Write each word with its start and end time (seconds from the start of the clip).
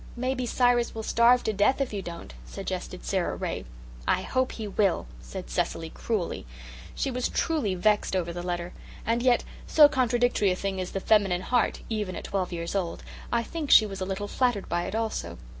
"Maybe 0.15 0.47
Cyrus 0.47 0.95
will 0.95 1.03
starve 1.03 1.43
to 1.43 1.53
death 1.53 1.79
if 1.79 1.93
you 1.93 2.01
don't," 2.01 2.33
suggested 2.43 3.05
Sara 3.05 3.35
Ray. 3.35 3.65
"I 4.07 4.23
hope 4.23 4.53
he 4.53 4.67
will," 4.67 5.05
said 5.21 5.51
Cecily 5.51 5.91
cruelly. 5.91 6.47
She 6.95 7.11
was 7.11 7.29
truly 7.29 7.75
vexed 7.75 8.15
over 8.15 8.33
the 8.33 8.41
letter; 8.41 8.73
and 9.05 9.21
yet, 9.21 9.43
so 9.67 9.87
contradictory 9.87 10.49
a 10.49 10.55
thing 10.55 10.79
is 10.79 10.93
the 10.93 10.99
feminine 11.01 11.41
heart, 11.41 11.81
even 11.87 12.15
at 12.15 12.23
twelve 12.23 12.51
years 12.51 12.73
old, 12.73 13.03
I 13.31 13.43
think 13.43 13.69
she 13.69 13.85
was 13.85 14.01
a 14.01 14.05
little 14.05 14.27
flattered 14.27 14.67
by 14.67 14.85
it 14.85 14.95
also. 14.95 15.37